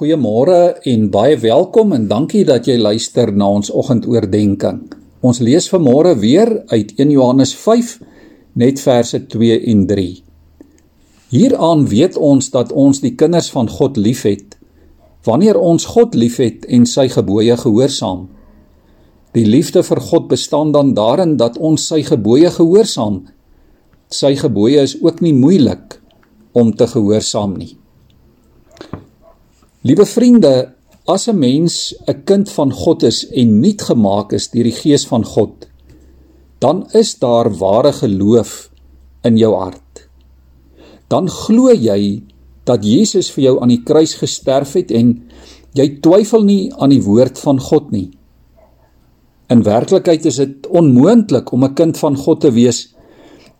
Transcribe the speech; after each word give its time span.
Goeiemôre 0.00 0.78
en 0.88 1.02
baie 1.12 1.34
welkom 1.36 1.90
en 1.92 2.06
dankie 2.08 2.46
dat 2.48 2.64
jy 2.64 2.78
luister 2.80 3.28
na 3.36 3.50
ons 3.52 3.68
oggendoordenkings. 3.68 4.94
Ons 5.20 5.40
lees 5.44 5.66
vanmôre 5.68 6.14
weer 6.22 6.48
uit 6.70 6.94
1 6.96 7.10
Johannes 7.12 7.50
5 7.52 7.90
net 8.62 8.80
verse 8.80 9.18
2 9.34 9.58
en 9.68 9.82
3. 9.90 10.06
Hieraan 11.34 11.84
weet 11.90 12.16
ons 12.16 12.48
dat 12.54 12.72
ons 12.72 13.02
die 13.04 13.12
kinders 13.12 13.50
van 13.52 13.68
God 13.68 14.00
liefhet 14.00 14.56
wanneer 15.28 15.60
ons 15.60 15.84
God 15.92 16.16
liefhet 16.16 16.64
en 16.64 16.88
sy 16.88 17.04
gebooie 17.12 17.58
gehoorsaam. 17.60 18.22
Die 19.36 19.44
liefde 19.44 19.84
vir 19.84 20.00
God 20.00 20.30
bestaan 20.32 20.72
dan 20.72 20.94
daarin 20.96 21.36
dat 21.36 21.60
ons 21.60 21.84
sy 21.92 22.00
gebooie 22.08 22.48
gehoorsaam. 22.56 23.20
Sy 24.08 24.32
gebooie 24.40 24.80
is 24.80 24.96
ook 25.04 25.20
nie 25.20 25.36
moeilik 25.36 26.00
om 26.56 26.72
te 26.72 26.88
gehoorsaam 26.88 27.58
nie. 27.60 27.74
Liewe 29.80 30.04
vriende, 30.04 30.74
as 31.08 31.24
'n 31.28 31.38
mens 31.38 31.94
'n 32.06 32.24
kind 32.24 32.50
van 32.50 32.72
God 32.72 33.02
is 33.02 33.28
en 33.30 33.60
nuut 33.60 33.82
gemaak 33.82 34.32
is 34.32 34.50
deur 34.50 34.64
die 34.64 34.78
Gees 34.82 35.06
van 35.06 35.24
God, 35.24 35.68
dan 36.58 36.86
is 36.92 37.18
daar 37.18 37.48
ware 37.58 37.92
geloof 37.92 38.70
in 39.22 39.36
jou 39.36 39.54
hart. 39.54 40.08
Dan 41.08 41.28
glo 41.28 41.72
jy 41.72 42.22
dat 42.64 42.84
Jesus 42.84 43.30
vir 43.30 43.44
jou 43.44 43.60
aan 43.60 43.68
die 43.68 43.82
kruis 43.82 44.14
gesterf 44.14 44.72
het 44.72 44.90
en 44.90 45.22
jy 45.72 46.00
twyfel 46.00 46.44
nie 46.44 46.72
aan 46.76 46.90
die 46.90 47.02
woord 47.02 47.38
van 47.38 47.60
God 47.60 47.90
nie. 47.90 48.10
In 49.48 49.62
werklikheid 49.62 50.26
is 50.26 50.36
dit 50.36 50.66
onmoontlik 50.66 51.52
om 51.52 51.64
'n 51.64 51.74
kind 51.74 51.98
van 51.98 52.16
God 52.16 52.40
te 52.40 52.52
wees 52.52 52.94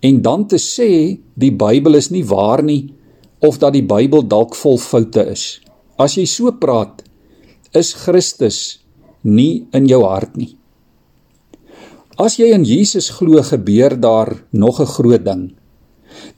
en 0.00 0.22
dan 0.22 0.46
te 0.46 0.58
sê 0.58 1.18
die 1.34 1.52
Bybel 1.52 1.94
is 1.94 2.10
nie 2.10 2.24
waar 2.24 2.62
nie 2.62 2.94
of 3.40 3.58
dat 3.58 3.72
die 3.72 3.86
Bybel 3.86 4.22
dalk 4.22 4.54
vol 4.54 4.78
foute 4.78 5.26
is. 5.30 5.63
As 5.94 6.16
jy 6.18 6.24
so 6.26 6.50
praat, 6.58 7.04
is 7.74 7.92
Christus 7.94 8.80
nie 9.22 9.66
in 9.74 9.86
jou 9.86 10.02
hart 10.02 10.34
nie. 10.36 10.56
As 12.18 12.36
jy 12.38 12.52
in 12.54 12.66
Jesus 12.66 13.10
glo, 13.14 13.42
gebeur 13.42 13.94
daar 13.98 14.42
nog 14.50 14.80
'n 14.80 14.86
groot 14.86 15.24
ding. 15.24 15.54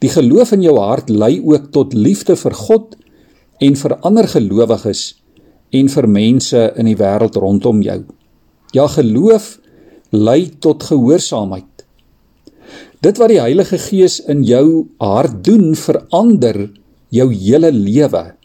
Die 0.01 0.09
geloof 0.09 0.53
in 0.53 0.62
jou 0.62 0.79
hart 0.79 1.09
lei 1.09 1.41
ook 1.41 1.73
tot 1.73 1.95
liefde 1.95 2.37
vir 2.37 2.55
God 2.55 2.97
en 3.61 3.77
vir 3.77 3.99
ander 4.03 4.29
gelowiges 4.29 5.15
en 5.73 5.89
vir 5.89 6.07
mense 6.09 6.73
in 6.77 6.87
die 6.87 6.97
wêreld 6.97 7.37
rondom 7.37 7.83
jou. 7.83 8.05
Ja, 8.73 8.87
geloof 8.87 9.59
lei 10.12 10.51
tot 10.61 10.83
gehoorsaamheid. 10.83 11.87
Dit 13.01 13.19
wat 13.19 13.29
die 13.29 13.41
Heilige 13.41 13.79
Gees 13.79 14.21
in 14.21 14.45
jou 14.45 14.89
hart 14.99 15.45
doen, 15.45 15.75
verander 15.75 16.71
jou 17.11 17.33
hele 17.33 17.73
lewe. 17.73 18.36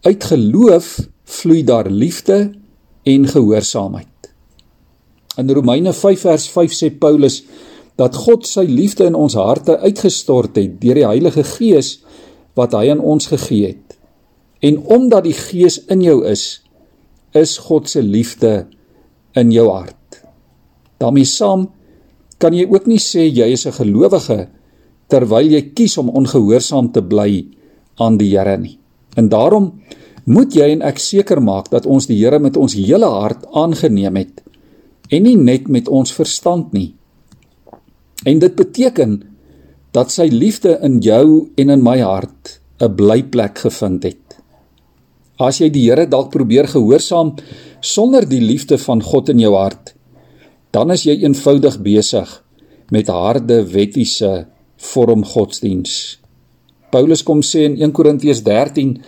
Uit 0.00 0.24
geloof 0.24 0.98
vloei 1.24 1.64
daar 1.64 1.90
liefde 1.90 2.52
en 3.02 3.26
gehoorsaamheid. 3.28 4.06
In 5.36 5.50
Romeine 5.50 5.92
5 5.92 6.20
vers 6.20 6.48
5 6.48 6.72
sê 6.72 6.88
Paulus 6.98 7.42
dat 8.00 8.16
God 8.16 8.46
sy 8.48 8.64
liefde 8.64 9.04
in 9.04 9.14
ons 9.14 9.36
harte 9.36 9.78
uitgestort 9.78 10.56
het 10.56 10.80
deur 10.80 10.96
die 10.96 11.06
Heilige 11.06 11.44
Gees 11.44 11.98
wat 12.56 12.72
hy 12.72 12.88
aan 12.90 13.00
ons 13.04 13.28
gegee 13.28 13.74
het. 13.74 13.98
En 14.60 14.80
omdat 14.88 15.24
die 15.28 15.36
Gees 15.36 15.78
in 15.92 16.02
jou 16.04 16.24
is, 16.28 16.62
is 17.36 17.58
God 17.68 17.88
se 17.88 18.02
liefde 18.02 18.66
in 19.36 19.52
jou 19.52 19.68
hart. 19.68 19.96
daarmee 21.00 21.24
saam 21.24 21.68
kan 22.40 22.54
jy 22.56 22.66
ook 22.68 22.88
nie 22.88 23.00
sê 23.00 23.24
jy 23.24 23.48
is 23.52 23.66
'n 23.66 23.72
gelowige 23.72 24.48
terwyl 25.08 25.48
jy 25.50 25.62
kies 25.74 25.98
om 25.98 26.08
ongehoorsaam 26.08 26.92
te 26.92 27.02
bly 27.02 27.46
aan 27.96 28.16
die 28.16 28.36
Here 28.36 28.56
nie. 28.58 28.78
En 29.16 29.28
daarom 29.28 29.72
moet 30.24 30.54
jy 30.54 30.70
en 30.74 30.82
ek 30.86 30.98
seker 30.98 31.40
maak 31.42 31.70
dat 31.70 31.86
ons 31.86 32.06
die 32.06 32.18
Here 32.20 32.38
met 32.38 32.56
ons 32.56 32.76
hele 32.78 33.08
hart 33.08 33.46
aangeneem 33.56 34.16
het 34.20 34.42
en 35.10 35.24
nie 35.26 35.36
net 35.36 35.66
met 35.68 35.88
ons 35.88 36.12
verstand 36.14 36.72
nie. 36.72 36.94
En 38.24 38.38
dit 38.38 38.54
beteken 38.54 39.16
dat 39.96 40.12
sy 40.14 40.28
liefde 40.30 40.76
in 40.86 41.00
jou 41.02 41.50
en 41.58 41.70
in 41.74 41.82
my 41.82 41.98
hart 41.98 42.60
'n 42.80 42.94
blyplek 42.94 43.58
gevind 43.58 44.04
het. 44.04 44.36
As 45.38 45.58
jy 45.58 45.70
die 45.70 45.88
Here 45.88 46.06
dalk 46.06 46.30
probeer 46.30 46.68
gehoorsaam 46.68 47.34
sonder 47.80 48.28
die 48.28 48.40
liefde 48.40 48.78
van 48.78 49.02
God 49.02 49.28
in 49.28 49.38
jou 49.38 49.54
hart, 49.54 49.94
dan 50.70 50.90
is 50.90 51.04
jy 51.04 51.22
eenvoudig 51.24 51.80
besig 51.82 52.44
met 52.90 53.08
harde 53.08 53.64
wettiese 53.72 54.46
vorm 54.76 55.24
godsdiens. 55.24 56.19
Paulus 56.90 57.22
kom 57.22 57.40
sê 57.42 57.64
in 57.68 57.76
1 57.78 57.92
Korintiërs 57.92 58.42
13 58.42 58.98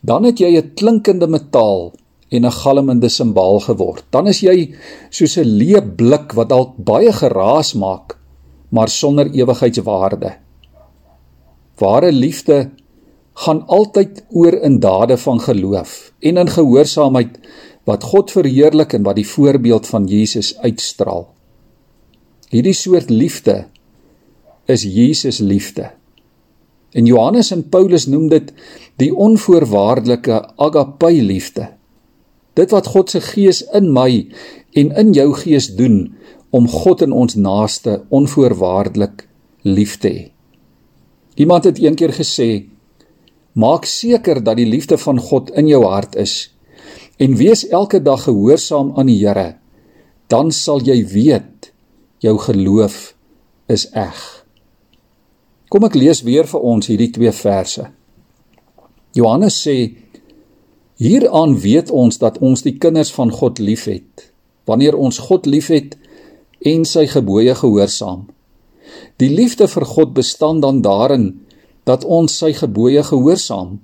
dan 0.00 0.24
het 0.24 0.38
jy 0.40 0.56
'n 0.56 0.72
klinkende 0.74 1.26
metaal 1.26 1.92
en 2.28 2.44
'n 2.44 2.58
galmende 2.62 3.08
simbaal 3.08 3.60
geword. 3.60 4.04
Dan 4.10 4.26
is 4.26 4.40
jy 4.40 4.74
soos 5.10 5.36
'n 5.36 5.58
leë 5.60 5.80
blik 5.96 6.32
wat 6.32 6.48
dalk 6.48 6.76
baie 6.76 7.12
geraas 7.12 7.74
maak, 7.74 8.18
maar 8.70 8.88
sonder 8.88 9.26
ewigheidswaarde. 9.30 10.32
Ware 11.78 12.12
liefde 12.12 12.70
gaan 13.34 13.66
altyd 13.66 14.24
oor 14.30 14.54
in 14.54 14.80
dade 14.80 15.16
van 15.16 15.40
geloof 15.40 16.12
en 16.20 16.36
in 16.36 16.48
gehoorsaamheid 16.48 17.38
wat 17.84 18.04
God 18.04 18.30
verheerlik 18.30 18.92
en 18.92 19.02
wat 19.02 19.16
die 19.16 19.28
voorbeeld 19.28 19.86
van 19.86 20.06
Jesus 20.06 20.58
uitstraal. 20.58 21.28
Hierdie 22.50 22.72
soort 22.72 23.10
liefde 23.10 23.66
is 24.64 24.82
Jesus 24.82 25.38
liefde. 25.38 25.90
En 26.96 27.04
Johannes 27.04 27.50
en 27.52 27.66
Paulus 27.68 28.06
noem 28.08 28.30
dit 28.32 28.52
die 29.00 29.10
onvoorwaardelike 29.12 30.38
agape 30.56 31.10
liefde. 31.12 31.68
Dit 32.56 32.72
wat 32.72 32.88
God 32.94 33.12
se 33.12 33.20
gees 33.20 33.60
in 33.76 33.90
my 33.92 34.24
en 34.80 34.94
in 34.96 35.12
jou 35.12 35.28
gees 35.36 35.68
doen 35.76 36.14
om 36.56 36.68
God 36.68 37.04
in 37.04 37.12
ons 37.12 37.36
naaste 37.36 37.98
onvoorwaardelik 38.08 39.26
lief 39.68 39.98
te 40.00 40.08
hê. 40.08 40.24
Iemand 41.36 41.68
het 41.68 41.78
eendag 41.78 42.16
gesê: 42.16 42.64
"Maak 43.52 43.84
seker 43.84 44.40
dat 44.42 44.56
die 44.56 44.66
liefde 44.66 44.96
van 44.98 45.20
God 45.20 45.50
in 45.50 45.68
jou 45.68 45.84
hart 45.84 46.16
is 46.16 46.56
en 47.18 47.36
wees 47.36 47.68
elke 47.68 48.00
dag 48.02 48.22
gehoorsaam 48.22 48.92
aan 48.96 49.06
die 49.06 49.26
Here, 49.26 49.56
dan 50.28 50.52
sal 50.52 50.80
jy 50.80 51.04
weet 51.06 51.72
jou 52.18 52.38
geloof 52.38 53.14
is 53.68 53.90
eg." 53.92 54.45
Kom 55.68 55.86
ek 55.86 55.96
lees 55.98 56.22
weer 56.22 56.46
vir 56.46 56.62
ons 56.62 56.86
hierdie 56.86 57.10
twee 57.14 57.32
verse. 57.34 57.88
Johannes 59.16 59.56
sê: 59.58 59.76
Hieraan 61.02 61.56
weet 61.60 61.90
ons 61.90 62.20
dat 62.22 62.38
ons 62.38 62.62
die 62.62 62.76
kinders 62.78 63.10
van 63.12 63.32
God 63.34 63.58
liefhet, 63.58 64.30
wanneer 64.68 64.96
ons 64.96 65.18
God 65.26 65.48
liefhet 65.50 65.96
en 66.66 66.86
sy 66.88 67.06
gebooie 67.10 67.54
gehoorsaam. 67.58 68.28
Die 69.20 69.32
liefde 69.32 69.66
vir 69.68 69.84
God 69.90 70.14
bestaan 70.14 70.62
dan 70.62 70.80
daarin 70.84 71.26
dat 71.86 72.04
ons 72.04 72.38
sy 72.38 72.52
gebooie 72.56 73.02
gehoorsaam. 73.02 73.80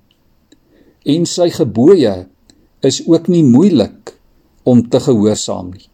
En 1.03 1.27
sy 1.27 1.49
gebooie 1.51 2.15
is 2.87 3.03
ook 3.07 3.29
nie 3.29 3.43
moeilik 3.43 4.15
om 4.63 4.85
te 4.89 5.01
gehoorsaam 5.03 5.73
nie. 5.75 5.89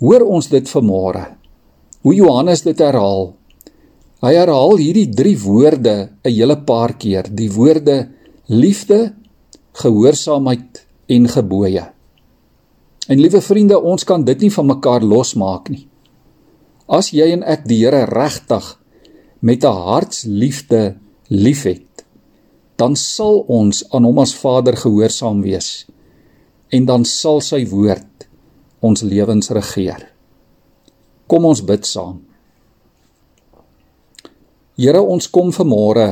Hoor 0.00 0.24
ons 0.26 0.48
dit 0.48 0.68
vanmôre. 0.68 1.26
Hoe 2.02 2.14
Johannes 2.16 2.64
dit 2.64 2.78
herhaal 2.82 3.34
Hy 4.22 4.36
herhaal 4.38 4.76
hierdie 4.78 5.08
3 5.10 5.38
woorde 5.42 5.94
'n 6.22 6.30
hele 6.30 6.56
paar 6.62 6.94
keer, 6.94 7.26
die 7.26 7.50
woorde 7.50 8.08
liefde, 8.46 9.14
gehoorsaamheid 9.72 10.86
en 11.08 11.28
gebooie. 11.28 11.84
En 13.08 13.18
liewe 13.18 13.40
vriende, 13.40 13.80
ons 13.82 14.04
kan 14.04 14.24
dit 14.24 14.40
nie 14.40 14.52
van 14.52 14.66
mekaar 14.66 15.02
losmaak 15.02 15.68
nie. 15.68 15.88
As 16.86 17.10
jy 17.10 17.32
en 17.32 17.42
ek 17.42 17.66
die 17.66 17.82
Here 17.82 18.04
regtig 18.06 18.78
met 19.40 19.64
'n 19.64 19.74
hartsliefde 19.88 20.96
liefhet, 21.28 22.04
dan 22.76 22.96
sal 22.96 23.44
ons 23.48 23.84
aan 23.90 24.04
hom 24.04 24.18
as 24.18 24.34
Vader 24.34 24.76
gehoorsaam 24.76 25.42
wees 25.42 25.86
en 26.70 26.86
dan 26.86 27.04
sal 27.04 27.40
sy 27.40 27.66
woord 27.68 28.26
ons 28.80 29.02
lewens 29.02 29.50
regeer. 29.50 30.08
Kom 31.26 31.44
ons 31.44 31.60
bid 31.64 31.86
saam. 31.86 32.22
Here, 34.82 34.98
ons 34.98 35.28
kom 35.30 35.52
vanmôre 35.54 36.08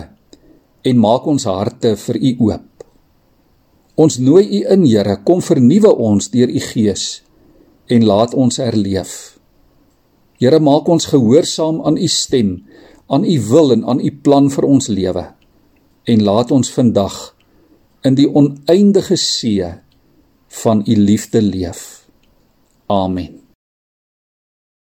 en 0.87 0.99
maak 1.03 1.25
ons 1.27 1.47
harte 1.51 1.97
vir 1.99 2.19
U 2.21 2.31
oop. 2.47 2.85
Ons 3.99 4.21
nooi 4.23 4.45
U 4.47 4.61
in, 4.77 4.85
Here, 4.87 5.17
kom 5.27 5.43
vernuwe 5.43 5.91
ons 5.91 6.31
deur 6.31 6.47
U 6.47 6.63
Gees 6.69 7.09
en 7.91 8.07
laat 8.07 8.37
ons 8.39 8.61
herleef. 8.63 9.17
Here, 10.39 10.63
maak 10.63 10.87
ons 10.87 11.11
gehoorsaam 11.11 11.83
aan 11.83 11.99
U 11.99 12.07
stem, 12.07 12.61
aan 13.11 13.27
U 13.27 13.37
wil 13.51 13.75
en 13.75 13.83
aan 13.91 14.05
U 14.07 14.15
plan 14.23 14.47
vir 14.55 14.69
ons 14.71 14.87
lewe. 14.87 15.27
En 16.07 16.25
laat 16.31 16.55
ons 16.55 16.71
vandag 16.71 17.19
in 18.07 18.15
die 18.15 18.31
oneindige 18.31 19.19
see 19.19 19.67
van 20.63 20.87
U 20.87 20.95
liefde 21.11 21.43
leef. 21.43 22.07
Amen. 22.87 23.40